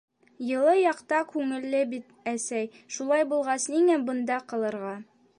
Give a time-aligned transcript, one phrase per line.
[0.51, 4.95] —Йылы яҡта күңелле бит, әсәй, шулай булғас, ниңә бында ҡалырға?